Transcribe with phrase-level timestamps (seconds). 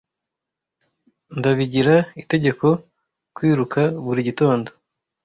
[1.37, 2.67] Ndabigira itegeko
[3.35, 4.69] kwiruka buri gitondo.